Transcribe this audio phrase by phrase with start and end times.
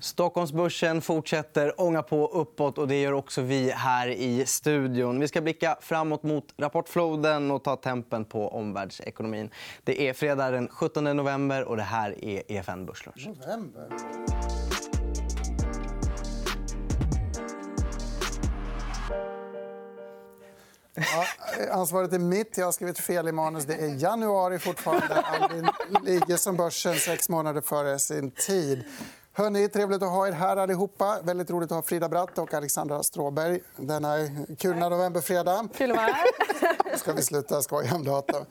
[0.00, 5.20] Stockholmsbörsen fortsätter ånga på uppåt och det gör också vi här i studion.
[5.20, 9.50] Vi ska blicka framåt mot rapportfloden och ta tempen på omvärldsekonomin.
[9.84, 13.26] Det är fredag den 17 november och det här är EFN Börslunch.
[13.26, 13.88] November?
[20.94, 21.26] Ja,
[21.70, 22.58] ansvaret är mitt.
[22.58, 23.64] Jag har skrivit fel i manus.
[23.64, 25.14] Det är januari fortfarande.
[25.14, 25.68] Albin
[26.02, 28.84] ligger som börsen sex månader före sin tid.
[29.32, 31.18] Hörrni, trevligt att ha er här allihopa.
[31.22, 34.16] Väldigt roligt att ha Frida Bratt och Alexandra Stråberg denna
[34.58, 35.68] kulna novemberfredag.
[35.74, 36.96] Kul att vara här.
[36.96, 38.44] ska vi sluta skoja om datorn.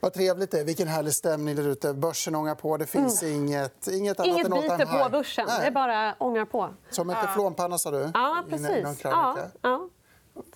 [0.00, 0.64] Vad trevligt det är.
[0.64, 1.94] Vilken härlig stämning där ute.
[1.94, 2.76] Börsen ångar på.
[2.76, 3.34] Det finns mm.
[3.34, 5.44] inget, inget annat inget än biter på börsen.
[5.48, 5.60] Nej.
[5.60, 6.70] Det är bara ångar på.
[6.90, 8.10] Som en teflonpanna, sa du?
[8.14, 9.04] Ja, precis.
[9.04, 9.88] Ja, ja.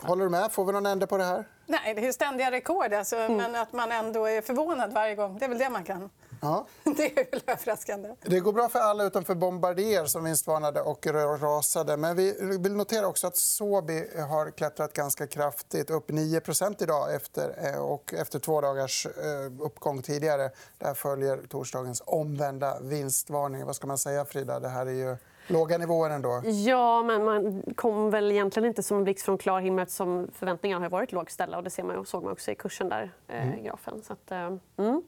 [0.00, 0.52] Håller du med?
[0.52, 1.48] Får vi någon ände på det här?
[1.66, 2.92] Nej, det är ständiga rekord.
[2.92, 3.36] Alltså, mm.
[3.36, 6.10] Men att man ändå är förvånad varje gång, det är väl det man kan.
[6.40, 6.66] Ja.
[6.96, 8.14] Det är väl överraskande.
[8.22, 11.06] Det går bra för alla utom för Bombardier som vinstvarnade och
[11.40, 11.96] rasade.
[11.96, 15.90] Men vi vill notera också att Sobi har klättrat ganska kraftigt.
[15.90, 20.50] Upp 9% idag efter, eh, och efter två dagars eh, uppgång tidigare.
[20.78, 23.66] Där följer torsdagens omvända vinstvarning.
[23.66, 24.60] Vad ska man säga, Frida?
[24.60, 26.42] Det här är ju låga nivåer ändå.
[26.44, 30.84] Ja, men man kom väl egentligen inte som en blixt från klar himmel som förväntningarna
[30.84, 31.56] har varit lågställda.
[31.56, 33.64] Och det ser man, såg man också i kursen där, eh, mm.
[33.64, 34.02] grafen.
[34.02, 35.02] Så att, eh, mm.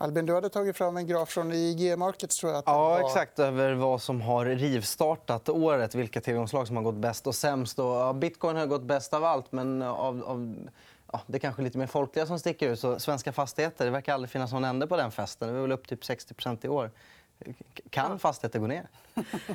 [0.00, 2.38] Albin, du hade tagit fram en graf från IG Markets.
[2.38, 3.38] Tror jag, ja, exakt.
[3.38, 5.94] Över vad som har rivstartat året.
[5.94, 7.78] Vilka tillgångslag som har gått bäst och sämst.
[7.78, 10.68] Och, ja, Bitcoin har gått bäst av allt, men av, av
[11.12, 12.80] ja, det är kanske lite mer folkliga som sticker ut.
[12.80, 15.48] Så svenska fastigheter, det verkar aldrig finnas någon ände på den festen.
[15.48, 16.90] Det är väl upp typ 60% i år.
[17.90, 18.88] Kan fastigheter gå ner?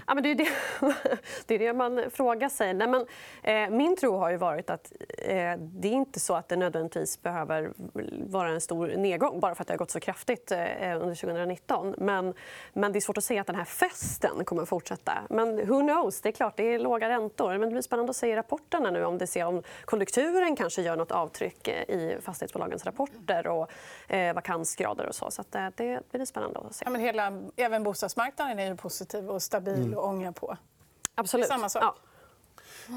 [0.08, 0.48] Ja, men det, är det,
[1.46, 2.74] det är det man frågar sig.
[2.74, 3.06] Nej, men,
[3.44, 7.22] eh, min tro har ju varit att eh, det är inte så att det nödvändigtvis
[7.22, 7.74] behöver
[8.28, 10.58] vara en stor nedgång bara för att det har gått så kraftigt eh,
[11.02, 11.96] under 2019.
[11.98, 12.34] Men,
[12.74, 15.14] men det är svårt att säga att den här festen kommer att fortsätta.
[15.30, 16.22] Men who knows?
[16.22, 17.52] Det är klart, det är låga räntor.
[17.52, 20.82] Men det blir spännande att se i rapporterna nu om det ser om konjunkturen kanske
[20.82, 23.72] gör nåt avtryck eh, i fastighetsbolagens rapporter och
[24.08, 25.32] eh, vakansgrader och så.
[25.32, 26.86] så att, eh, det blir spännande att se.
[26.86, 29.98] Ja, men hela, även bostadsmarknaden är ju positiv och stabil mm.
[29.98, 30.58] och ånga på.
[31.16, 31.48] Absolut.
[31.48, 31.84] Samma sak.
[31.84, 31.96] Ja.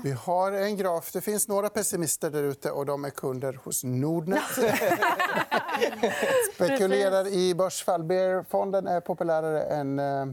[0.04, 1.12] Vi har en graf.
[1.12, 4.42] Det finns några pessimister där ute och de är kunder hos Nordnet.
[6.54, 8.04] Spekulerar i börsfall.
[8.04, 10.26] Bear-fonden är populärare än eh,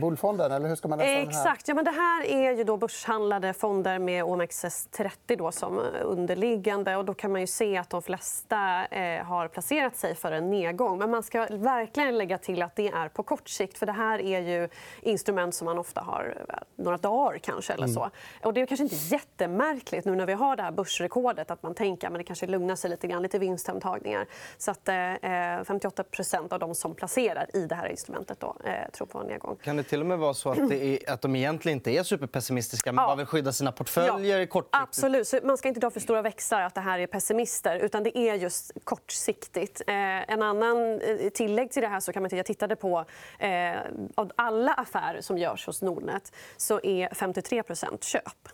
[0.00, 1.68] Bullfonden, eller hur ska man läsa Exakt.
[1.68, 6.96] Ja, men det här är ju då börshandlade fonder med OMXS30 då som underliggande.
[6.96, 10.50] Och då kan man ju se att de flesta eh, har placerat sig för en
[10.50, 10.98] nedgång.
[10.98, 13.78] Men man ska verkligen lägga till att det är på kort sikt.
[13.78, 14.68] För Det här är ju
[15.00, 17.38] instrument som man ofta har eh, några dagar.
[17.38, 17.72] kanske.
[17.72, 18.00] Eller så.
[18.00, 18.12] Mm.
[18.42, 21.74] Och det är kanske inte jättemärkligt nu när vi har det här börsrekordet att man
[21.74, 24.26] tänker att det kanske lugnar sig lite grann, lite vinsthemtagningar.
[24.58, 29.06] Så att, eh, 58% av de som placerar i det här instrumentet då, eh, tror
[29.06, 29.56] på en nedgång.
[29.74, 32.92] Kan det till och med vara så att, är, att de egentligen inte är superpessimistiska
[32.92, 33.08] men ja.
[33.08, 34.46] bara vill skydda sina portföljer ja.
[34.46, 34.82] kortsiktigt?
[34.82, 35.28] Absolut.
[35.28, 37.76] Så man ska inte dra för stora växlar att det här är pessimister.
[37.78, 39.82] utan Det är just kortsiktigt.
[39.86, 39.94] Eh,
[40.30, 43.04] en annan eh, tillägg till det här så kan man jag tittade på
[43.38, 43.76] eh,
[44.14, 48.48] av alla affärer som görs hos Nordnet så är 53% köp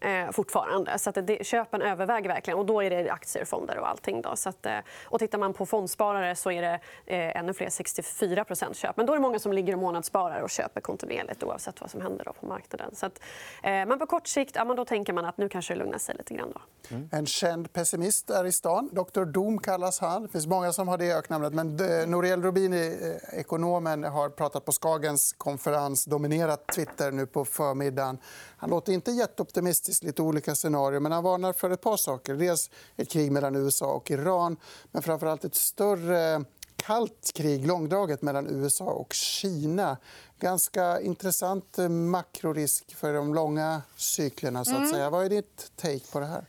[0.00, 0.98] eh, fortfarande.
[0.98, 2.58] Så att det, köpen överväger verkligen.
[2.58, 4.22] Och då är det aktier, fonder och allting.
[4.22, 4.36] Då.
[4.36, 8.74] Så att, eh, och tittar man på fondsparare så är det eh, ännu fler, 64%
[8.74, 8.96] köp.
[8.96, 12.00] Men då är det många som ligger och månadssparar och köper kontinuerligt oavsett vad som
[12.00, 12.94] händer då på marknaden.
[12.94, 13.20] Så att,
[13.62, 15.98] eh, men på kort sikt ja, men då tänker man att nu kanske det lugnar
[15.98, 16.52] sig lite grann.
[16.54, 16.60] Då.
[16.96, 17.08] Mm.
[17.12, 18.90] En känd pessimist är i stan.
[18.92, 20.22] Dr Doom kallas han.
[20.22, 21.52] Det finns många som har det öknamnet.
[21.52, 27.44] Men eh, Noriel Nouriel eh, ekonomen, har pratat på Skagens konferens dominerat Twitter nu på
[27.44, 28.18] förmiddagen.
[28.56, 31.00] Han låter inte jätteoptimistisk, lite olika scenarier.
[31.00, 32.34] Men han varnar för ett par saker.
[32.34, 34.56] Dels ett krig mellan USA och Iran,
[34.92, 36.44] men framför allt ett större
[36.76, 39.96] kallt krig, långdraget, mellan USA och Kina.
[40.38, 44.64] Ganska intressant eh, makrorisk för de långa cyklerna.
[44.64, 44.90] Så att mm.
[44.90, 45.10] säga.
[45.10, 46.44] Vad är ditt take på det här?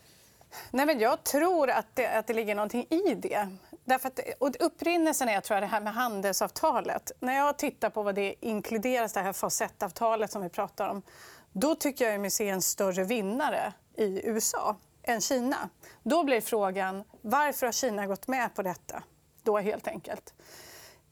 [0.71, 3.49] Nej, men jag tror att det, att det ligger någonting i det.
[3.85, 7.11] Därför att, och upprinnelsen är tror jag, det här med handelsavtalet.
[7.19, 11.01] När jag tittar på vad det inkluderas, det här 1-avtalet som vi pratar om
[11.59, 15.69] då tycker jag mig se en större vinnare i USA än Kina.
[16.03, 19.03] Då blir frågan varför har Kina gått med på detta.
[19.43, 20.33] Då helt enkelt.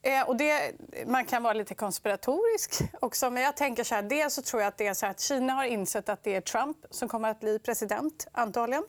[0.01, 0.71] Eh, och det,
[1.07, 2.79] man kan vara lite konspiratorisk.
[3.01, 3.29] också.
[3.29, 5.53] Men jag tänker så här, dels så tror jag att, det är så att Kina
[5.53, 8.27] har insett att det är Trump som kommer att bli president.
[8.31, 8.83] antagligen.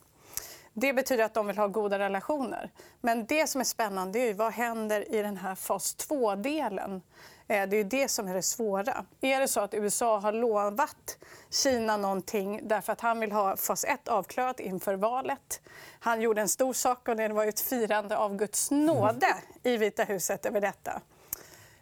[0.72, 2.70] Det betyder att de vill ha goda relationer.
[3.00, 7.02] Men det som är spännande är vad händer i den här fas 2-delen.
[7.48, 9.04] Eh, det är det som är det svåra.
[9.20, 11.18] Är det så att USA har lovat
[11.50, 15.60] Kina någonting därför att han vill ha fas 1 avklarat inför valet?
[16.00, 20.04] Han gjorde en stor sak och det var ett firande av Guds nåde i Vita
[20.04, 21.00] huset över detta.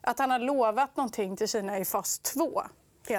[0.00, 2.62] Att han har lovat någonting till Kina i fas 2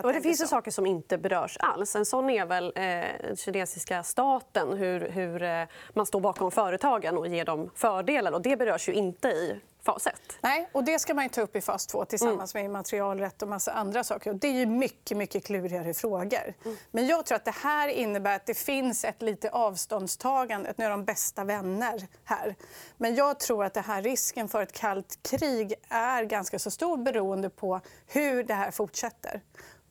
[0.04, 1.96] Och det finns ju saker som inte berörs alls.
[1.96, 5.64] En sån är väl eh, kinesiska staten, hur, hur eh,
[5.94, 8.32] man står bakom företagen och ger dem fördelar.
[8.32, 10.14] Och det berörs ju inte i fas 1.
[10.42, 12.64] Nej, och det ska man ta upp i fas 2 tillsammans mm.
[12.64, 14.30] med immaterialrätt och massa andra saker.
[14.30, 16.54] Och det är ju mycket, mycket klurigare frågor.
[16.66, 16.78] Mm.
[16.92, 20.74] Men jag tror att det här innebär att det finns ett lite avståndstagande.
[20.78, 22.56] Nu är de bästa vänner här.
[22.98, 26.98] Men jag tror att det här risken för ett kallt krig är ganska så stor
[26.98, 29.42] beroende på hur det här fortsätter.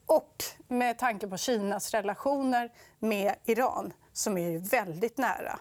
[0.07, 5.59] Och med tanke på Kinas relationer med Iran, som är väldigt nära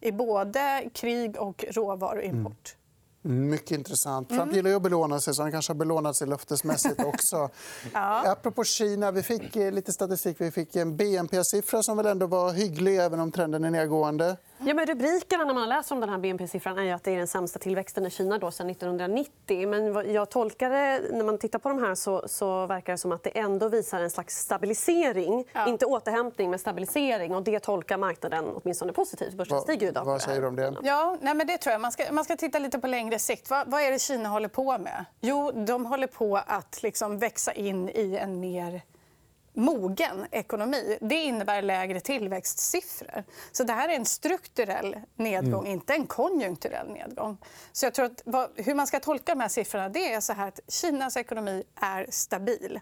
[0.00, 2.74] i både krig och råvaruimport.
[2.74, 2.81] Mm.
[3.22, 4.28] Mycket intressant.
[4.28, 4.54] Trump mm.
[4.54, 7.50] gillar ju att belåna sig, så han kanske har belånat sig löftesmässigt också.
[7.92, 8.32] ja.
[8.32, 10.36] Apropå Kina, vi fick eh, lite statistik.
[10.40, 14.36] Vi fick en BNP-siffra som väl ändå var hygglig, även om trenden är nedgående.
[14.64, 17.26] Ja, men rubrikerna när man läser om den här BNP-siffran är att det är den
[17.26, 19.68] sämsta tillväxten i Kina då sedan 1990.
[19.68, 23.12] Men jag tolkar det, när man tittar på de här så, så verkar det som
[23.12, 25.44] att det ändå visar en slags stabilisering.
[25.52, 25.68] Ja.
[25.68, 27.34] Inte återhämtning, men stabilisering.
[27.34, 29.34] Och det tolkar marknaden åtminstone positivt.
[29.34, 30.04] Börsen stiger idag.
[30.04, 30.74] Vad säger du om det?
[30.82, 31.80] Ja, nej, men det tror jag.
[31.80, 33.50] Man ska, man ska titta lite på längre sikt.
[33.50, 35.04] Vad, vad är det Kina håller på med?
[35.20, 38.80] Jo, de håller på att liksom växa in i en mer
[39.54, 40.98] mogen ekonomi.
[41.00, 43.24] Det innebär lägre tillväxtsiffror.
[43.52, 45.72] Så det här är en strukturell nedgång, mm.
[45.72, 47.38] inte en konjunkturell nedgång.
[47.72, 50.32] Så jag tror att vad, hur man ska tolka de här siffrorna det är så
[50.32, 52.80] här att Kinas ekonomi är stabil.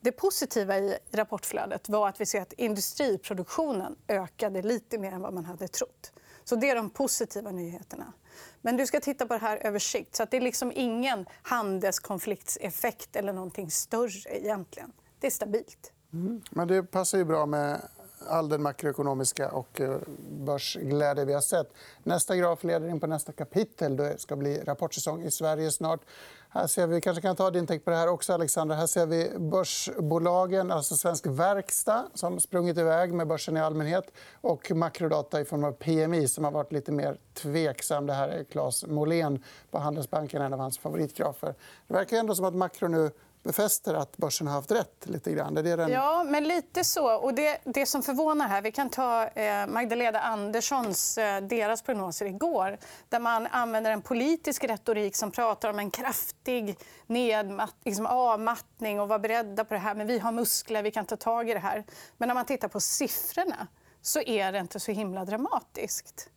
[0.00, 5.34] Det positiva i rapportflödet var att vi ser att industriproduktionen ökade lite mer än vad
[5.34, 6.12] man hade trott.
[6.44, 8.12] Så Det är de positiva nyheterna.
[8.60, 10.16] Men du ska titta på det här över sikt.
[10.16, 14.36] Så att det är liksom ingen handelskonfliktseffekt eller någonting större.
[14.36, 14.92] egentligen.
[15.20, 15.92] Det är stabilt.
[16.12, 16.40] Mm.
[16.50, 17.80] Men det passar ju bra med
[18.28, 19.96] all den makroekonomiska och eh,
[20.30, 21.72] börsglädje vi har sett.
[22.02, 23.96] Nästa graf leder in på nästa kapitel.
[23.96, 26.00] Det ska bli rapportsäsong i Sverige snart.
[26.48, 28.76] Här ser vi, kanske kan ta din take på det här också, Alexandra.
[28.76, 34.04] Här ser vi börsbolagen, alltså Svensk Verkstad som sprungit iväg med börsen i allmänhet
[34.40, 38.06] och makrodata i form av PMI som har varit lite mer tveksam.
[38.06, 41.54] Det här är Claes Molén på Handelsbanken, en av hans favoritgrafer.
[41.86, 43.10] Det verkar ändå som att makro nu
[43.42, 45.06] befäster att börsen har haft rätt.
[45.06, 45.54] lite grann.
[45.54, 45.90] Det är den...
[45.90, 47.14] Ja, men lite så.
[47.14, 48.62] Och det, det som förvånar här...
[48.62, 52.78] Vi kan ta eh, Magdalena Anderssons eh, deras prognoser igår
[53.08, 59.08] där man använder en politisk retorik som pratar om en kraftig nedmatt, liksom avmattning och
[59.08, 59.94] vara beredda på det här.
[59.94, 61.84] Men vi har muskler, vi kan ta tag i det här.
[62.16, 63.66] Men när man tittar på siffrorna
[64.02, 66.28] så är det inte så himla dramatiskt.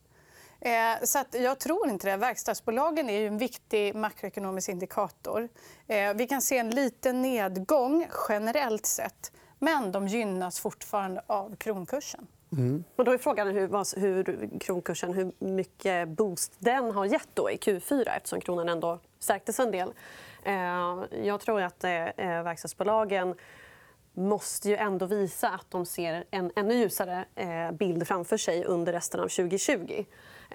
[0.65, 2.17] Eh, så att jag tror inte det.
[2.17, 5.50] Verkstadsbolagen är en viktig makroekonomisk indikator.
[5.88, 12.27] Eh, vi kan se en liten nedgång generellt sett men de gynnas fortfarande av kronkursen.
[12.51, 12.83] Mm.
[12.95, 17.56] Och då är frågan hur, hur kronkursen, hur mycket boost den har gett då i
[17.56, 19.94] Q4 eftersom kronan ändå stärktes en del.
[20.44, 23.35] Eh, jag tror att verkstadsbolagen
[24.13, 27.25] måste ju ändå visa att de ser en ännu ljusare
[27.79, 30.06] bild framför sig under resten av 2020.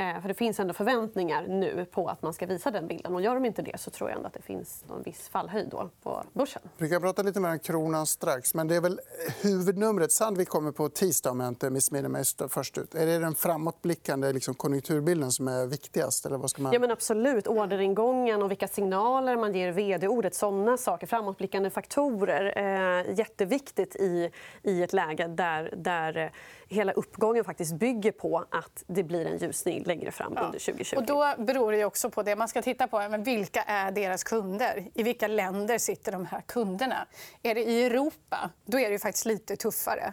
[0.01, 3.15] Eh, för Det finns ändå förväntningar nu på att man ska visa den bilden.
[3.15, 5.69] Och gör de inte det så tror jag ändå att det finns en viss fallhöjd
[5.69, 6.63] då på börsen.
[6.77, 8.55] Vi kan prata lite mer om kronan strax.
[8.55, 9.01] Men det är väl
[9.43, 10.13] huvudnumret.
[10.13, 12.95] Sandvik kommer på tisdag om jag inte missminner mig först ut.
[12.95, 16.27] Är det den framåtblickande liksom, konjunkturbilden som är viktigast?
[16.27, 16.73] Eller vad ska man...
[16.73, 17.47] ja, men absolut.
[17.47, 20.35] Orderingången och vilka signaler man ger vd-ordet.
[20.35, 21.07] Såna saker.
[21.07, 22.53] Framåtblickande faktorer.
[22.57, 24.31] Eh, jätteviktigt i,
[24.63, 26.33] i ett läge där, där
[26.69, 30.43] hela uppgången faktiskt bygger på att det blir en ljusning längre fram ja.
[30.43, 30.97] under 2020.
[30.97, 32.37] Och då beror det också på det.
[32.37, 34.89] Man ska titta på men vilka är deras kunder.
[34.95, 37.07] I vilka länder sitter de här kunderna?
[37.43, 40.13] Är det i Europa, då är det faktiskt lite tuffare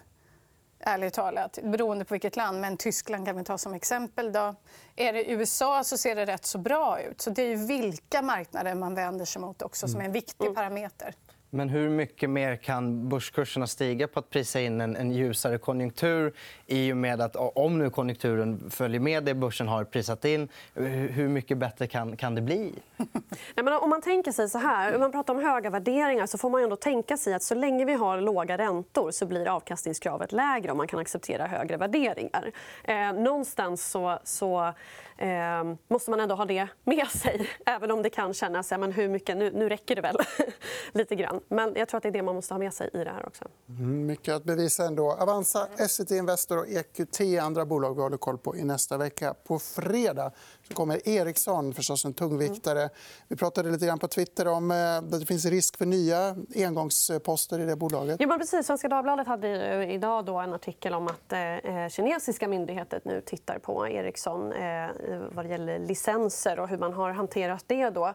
[0.79, 2.62] ärligt talat, beroende på vilket land.
[2.62, 4.31] Men Tyskland kan vi ta som exempel.
[4.31, 4.55] Då.
[4.96, 7.22] Är det USA så ser det rätt så bra ut.
[7.22, 10.55] Så Det är vilka marknader man vänder sig mot också som är en viktig mm.
[10.55, 11.15] parameter.
[11.50, 16.34] Men hur mycket mer kan börskurserna stiga på att prisa in en, en ljusare konjunktur
[16.66, 21.27] i och med att om nu konjunkturen följer med det börsen har prisat in, hur
[21.27, 22.74] mycket bättre kan, kan det bli?
[22.98, 26.38] Nej, men om man tänker sig så här, om man pratar om höga värderingar så
[26.38, 30.32] får man ändå tänka sig att så länge vi har låga räntor så blir avkastningskravet
[30.32, 32.51] lägre om man kan acceptera högre värderingar.
[32.84, 34.74] Eh, någonstans så, så
[35.17, 37.50] eh, måste man ändå ha det med sig.
[37.65, 40.17] Även om det kan kännas ja, men hur mycket, nu, nu räcker det väl.
[40.91, 41.41] lite grann.
[41.47, 43.27] Men jag tror att det är det man måste ha med sig i det här
[43.27, 43.45] också.
[43.69, 45.12] Mm, mycket att bevisa ändå.
[45.12, 49.33] Avanza, SCT Investor och EQT andra bolag vi håller koll på i nästa vecka.
[49.43, 50.31] På fredag
[50.67, 52.79] så kommer Ericsson, förstås en tungviktare.
[52.79, 52.89] Mm.
[53.27, 57.59] Vi pratade lite grann på Twitter om eh, att det finns risk för nya engångsposter
[57.59, 58.15] i det bolaget.
[58.19, 58.67] Ja, men precis.
[58.67, 63.88] Svenska Dagbladet hade idag då en artikel om att eh, kinesiska myndigheter nu tittar på
[63.88, 67.89] Ericsson eh, vad det gäller licenser och hur man har hanterat det.
[67.89, 68.13] Då.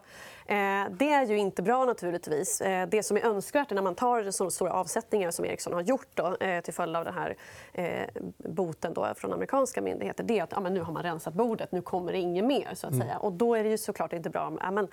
[0.53, 2.61] Eh, det är ju inte bra, naturligtvis.
[2.61, 6.07] Eh, det som är önskvärt när man tar så stora avsättningar som Ericsson har gjort
[6.13, 7.35] då, eh, till följd av den här
[8.37, 11.71] boten då från amerikanska myndigheter det är att ja, men nu har man rensat bordet,
[11.71, 12.69] nu kommer det inget mer.
[12.73, 13.17] Så att säga.
[13.17, 14.57] Och då är det ju såklart inte bra.
[14.59, 14.87] Ja, men,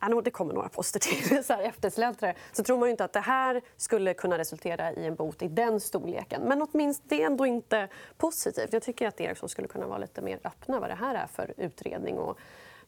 [0.00, 2.34] ja, det kommer några poster till så här eftersläntrare.
[2.52, 5.80] Så tror man inte att det här skulle kunna resultera i en bot i den
[5.80, 6.42] storleken.
[6.42, 8.72] Men åtminstone, det är ändå inte positivt.
[8.72, 11.54] Jag tycker att Ericsson skulle kunna vara lite mer öppna vad det här är för
[11.56, 12.38] utredning och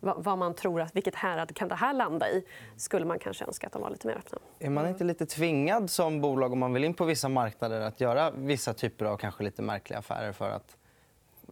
[0.01, 2.45] vad man tror att, vilket härad kan det här landa i
[2.77, 4.39] skulle man kanske önska att de var lite mer öppna.
[4.59, 8.01] Är man inte lite tvingad som bolag om man vill in på vissa marknader att
[8.01, 10.77] göra vissa typer av kanske lite märkliga affärer för att,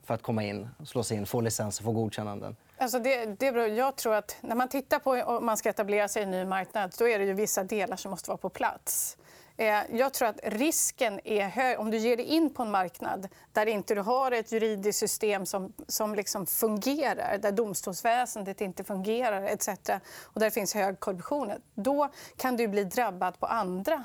[0.05, 2.57] för att komma in, slå sig in, få licens och få godkännanden?
[2.79, 6.09] Alltså det, det beror, jag tror att när man tittar på om man ska etablera
[6.09, 8.49] sig i en ny marknad då är det ju vissa delar som måste vara på
[8.49, 9.17] plats.
[9.61, 13.29] Eh, jag tror att risken är hög om du ger dig in på en marknad
[13.53, 19.43] där inte du har ett juridiskt system som, som liksom fungerar, där domstolsväsendet inte fungerar
[19.43, 19.69] etc.
[20.23, 21.53] och där det finns hög korruption.
[21.75, 24.05] Då kan du bli drabbad på andra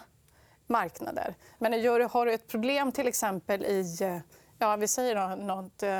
[0.67, 1.35] marknader.
[1.57, 4.17] Men gör du, har du ett problem till exempel i eh,
[4.57, 5.91] ja, vi säger något, eh,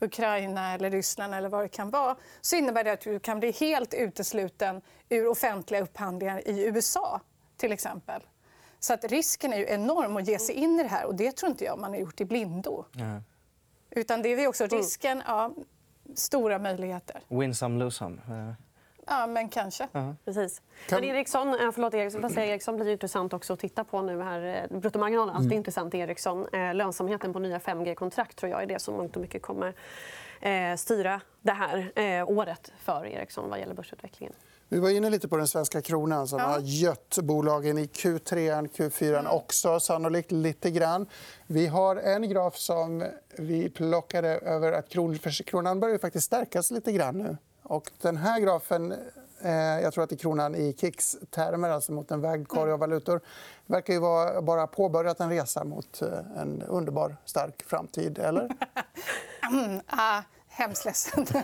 [0.00, 3.50] Ukraina eller Ryssland eller vad det kan vara så innebär det att du kan bli
[3.50, 7.20] helt utesluten ur offentliga upphandlingar i USA.
[7.56, 8.22] till exempel.
[8.80, 11.04] Så att risken är ju enorm att ge sig in i det här.
[11.06, 12.84] och Det tror inte jag man har gjort i blindo.
[12.96, 13.22] Mm.
[13.90, 15.54] Utan det är också risken, ja,
[16.14, 17.20] stora möjligheter.
[17.28, 18.20] Win some, lose some.
[19.08, 19.84] Ja, men kanske.
[19.84, 20.14] Uh -huh.
[20.24, 20.62] Precis.
[20.90, 24.22] Men Ericsson, eh, förlåt, Ericsson, Ericsson blir intressant också att titta på nu.
[24.22, 24.68] här.
[24.70, 25.58] Eh, bruttomarginalen, alltid mm.
[25.58, 26.46] intressant i Ericsson.
[26.52, 29.74] Eh, lönsamheten på nya 5G-kontrakt tror jag är det som mångt och mycket kommer
[30.76, 31.92] styra det här
[32.26, 34.34] året för Ericsson vad gäller börsutvecklingen.
[34.70, 36.44] Vi var inne lite på den svenska kronan som ja.
[36.44, 39.26] har gött bolagen i Q3 Q4 mm.
[39.26, 41.06] också, sannolikt lite grann.
[41.46, 43.04] Vi har en graf som
[43.38, 44.88] vi plockade över att
[45.46, 47.36] kronan börjar faktiskt stärkas lite grann nu.
[47.62, 48.94] Och den här grafen,
[49.42, 52.78] eh, jag tror att det är kronan i KIX-termer, alltså mot en vägd korg av
[52.78, 53.20] valutor,
[53.66, 58.18] verkar ju vara bara påbörjat en resa mot eh, en underbar, stark framtid.
[58.18, 58.48] Eller?
[60.58, 61.26] hemskt ledsen.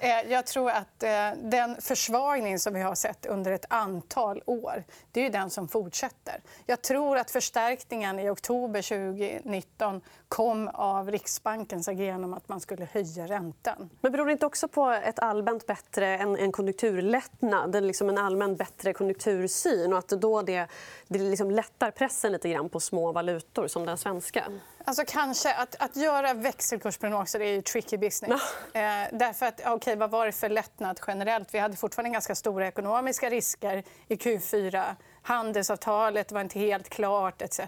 [0.00, 4.84] Eh, jag tror att eh, den försvagning som vi har sett under ett antal år
[5.12, 6.40] det är den som fortsätter.
[6.66, 12.88] Jag tror att förstärkningen i oktober 2019 kom av Riksbankens agerande om att man skulle
[12.92, 13.90] höja räntan.
[14.00, 18.56] Men beror det inte också på ett allmänt bättre, en, en konjunkturlättnad, liksom en allmän
[18.56, 20.66] bättre konjunktursyn och att då det,
[21.08, 24.44] det liksom lättar pressen lite grann på små valutor som den svenska?
[24.88, 25.54] Alltså, kanske.
[25.54, 28.42] Att, att göra växelkursprognoser är ju tricky business.
[28.74, 28.80] No.
[28.80, 31.54] Eh, därför att, okay, vad var det för lättnad generellt?
[31.54, 34.96] Vi hade fortfarande ganska stora ekonomiska risker i Q4
[35.28, 37.60] handelsavtalet var inte helt klart etc.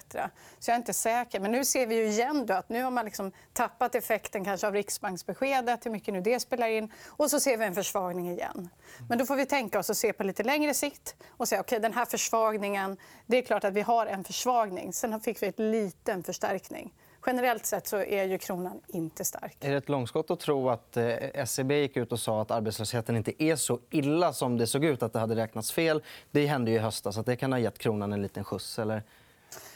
[0.58, 1.40] Så jag är inte säker.
[1.40, 4.66] Men nu ser vi ju igen då att nu har man liksom tappat effekten kanske
[4.66, 6.92] av Riksbanksbeskedet, hur mycket nu det spelar in.
[7.08, 8.68] Och så ser vi en försvagning igen.
[9.08, 11.78] Men då får vi tänka oss att se på lite längre sikt och säga okay,
[11.78, 12.96] den här försvagningen,
[13.26, 14.92] det är klart att vi har en försvagning.
[14.92, 16.92] Sen fick vi en liten förstärkning
[17.26, 19.56] generellt sett så är ju kronan inte stark.
[19.60, 23.16] Är det ett långskott att tro att eh, SEB gick ut och sa att arbetslösheten
[23.16, 26.02] inte är så illa som det såg ut, att det hade räknats fel?
[26.30, 27.18] Det hände ju i höstas.
[27.18, 28.78] Att det kan ha gett kronan en liten skjuts?
[28.78, 29.02] Eller?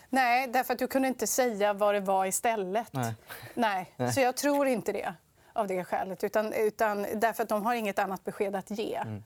[0.09, 2.93] Nej, därför att du kunde inte säga vad det var istället.
[2.93, 3.15] Nej.
[3.55, 3.93] Nej.
[4.13, 5.15] Så jag tror inte det
[5.53, 6.25] av det skälet.
[6.25, 8.95] Utan, utan därför att de har inget annat besked att ge.
[8.95, 9.23] Mm.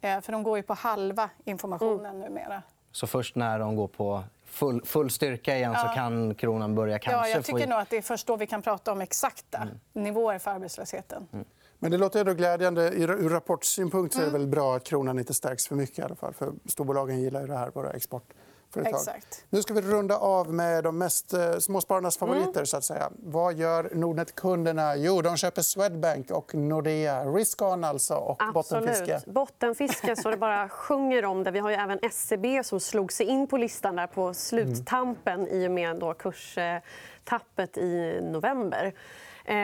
[0.00, 2.20] Eh, för de går ju på halva informationen mm.
[2.20, 2.62] numera.
[2.92, 5.78] Så först när de går på full, full styrka igen ja.
[5.78, 7.68] så kan kronan börja kanske ja, jag tycker få...
[7.68, 9.78] nog att det är först då vi kan prata om exakta mm.
[9.92, 11.28] nivåer för arbetslösheten.
[11.32, 11.44] Mm.
[11.78, 12.90] Men det låter ändå glädjande.
[12.90, 14.40] Ur rapportsynpunkt så är det mm.
[14.40, 15.98] väl bra att kronan inte stärks för mycket.
[15.98, 16.34] I alla fall.
[16.34, 18.32] För storbolagen gillar ju det här, våra export
[18.72, 18.94] företag.
[18.94, 19.44] Exakt.
[19.50, 22.50] Nu ska vi runda av med de mest eh, småspararnas favoriter.
[22.50, 22.66] Mm.
[22.66, 23.10] Så att säga.
[23.18, 24.96] Vad gör Nordnet-kunderna?
[24.96, 27.24] Jo, de köper Swedbank och Nordea.
[27.24, 28.84] Risk-on alltså, och Absolut.
[28.84, 29.30] bottenfiske.
[29.30, 31.50] Bottenfiske så det bara sjunger om det.
[31.50, 35.54] Vi har ju även SCB som slog sig in på listan där på sluttampen mm.
[35.54, 38.94] i och med då kurstappet i november.
[39.44, 39.54] Eh,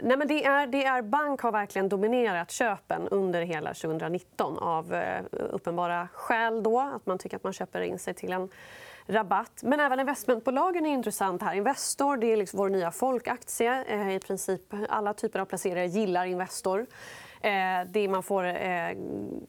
[0.00, 4.94] nej men det är, det är, bank har verkligen dominerat köpen under hela 2019 av
[4.94, 6.62] eh, uppenbara skäl.
[6.62, 8.48] Då, att man tycker att man köper in sig till en
[9.06, 9.60] rabatt.
[9.62, 11.42] Men även investmentbolagen är intressant.
[11.42, 11.54] här.
[11.54, 13.84] Investor det är liksom vår nya folkaktie.
[13.84, 16.86] Eh, I princip alla typer av placerare gillar Investor.
[17.40, 18.90] Eh, det man får eh,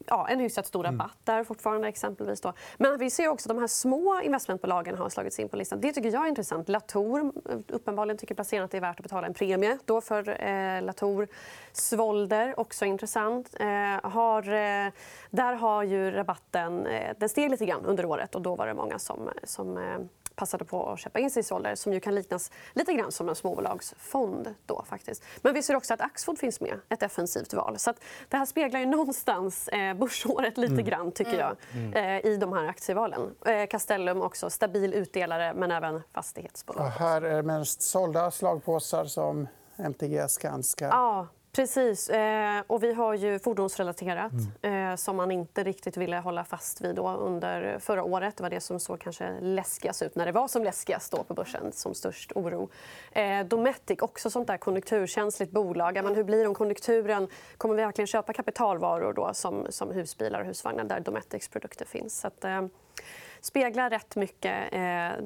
[0.06, 1.00] ja, en hyfsat stor mm.
[1.00, 1.88] rabatt där fortfarande.
[1.88, 2.40] exempelvis.
[2.40, 2.52] Då.
[2.76, 5.80] Men vi ser också att de här små investmentbolagen har slagits in på listan.
[5.80, 6.68] Det tycker jag är intressant.
[6.68, 7.32] Latour
[7.68, 11.28] uppenbarligen tycker placerarna att det är värt att betala en premie då för eh, Latour.
[11.72, 13.54] Svolder, också intressant.
[13.60, 14.92] Eh, har, eh,
[15.30, 18.34] där har ju rabatten eh, den steg lite grann under året.
[18.34, 19.78] och Då var det många som, som
[20.34, 23.28] passade på att köpa in sig i Soller som ju kan liknas lite grann som
[23.28, 24.54] en småbolagsfond.
[24.66, 25.24] Då, faktiskt.
[25.42, 27.78] Men vi ser också att Axfood finns med, ett defensivt val.
[27.78, 27.92] Så
[28.28, 30.84] det här speglar ju någonstans eh, börsåret lite mm.
[30.84, 31.94] grann tycker jag, mm.
[31.94, 33.34] eh, i de här aktievalen.
[33.46, 36.86] Eh, Castellum också, stabil utdelare, men även fastighetsbolag.
[36.86, 40.86] Och här är det mest sålda slagpåsar som MTG, Skanska.
[40.86, 42.08] Ja, Precis.
[42.08, 44.32] Eh, och vi har ju fordonsrelaterat
[44.62, 44.90] mm.
[44.90, 48.36] eh, som man inte riktigt ville hålla fast vid då under förra året.
[48.36, 51.34] Det var det som såg kanske läskigast ut när det var som läskigast då på
[51.34, 51.72] börsen.
[51.72, 52.70] som störst oro.
[53.12, 56.04] Eh, Dometic, också sånt där konjunkturkänsligt bolag.
[56.04, 57.28] Men hur blir det om konjunkturen...
[57.56, 62.20] Kommer vi verkligen köpa kapitalvaror då, som, som husbilar och husvagnar där Dometics produkter finns?
[62.20, 62.66] Så att, eh,
[63.40, 65.24] speglar rätt mycket eh,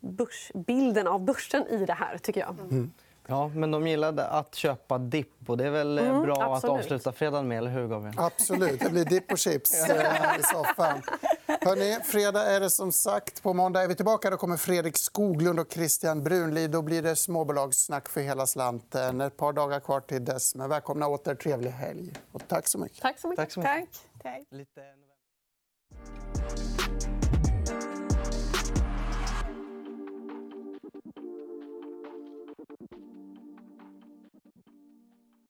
[0.00, 2.56] börsbilden av börsen i det här, tycker jag.
[2.70, 2.92] Mm.
[3.26, 5.50] Ja, men de gillade att köpa dipp.
[5.50, 6.64] Och det är väl eh, mm, bra absolut.
[6.64, 8.14] att avsluta fredagen med, eller hur Gabriel?
[8.16, 8.80] Absolut.
[8.80, 11.02] Det blir dipp och chips eh, i soffan.
[11.46, 13.42] Hörrni, fredag är det som sagt.
[13.42, 14.30] På måndag är vi tillbaka.
[14.30, 16.70] Då kommer Fredrik Skoglund och Christian Brunlid.
[16.70, 19.20] Då blir det småbolagssnack för hela slanten.
[19.20, 20.54] Ett par dagar kvar till dess.
[20.54, 21.34] Men välkomna åter.
[21.34, 22.12] Trevlig helg.
[22.32, 23.00] Och tack så mycket.
[23.00, 23.44] Tack så mycket.
[23.44, 24.00] Tack så mycket.
[24.22, 24.22] Tack.
[24.22, 24.42] Tack.